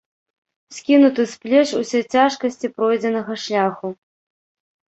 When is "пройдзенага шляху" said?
2.79-3.87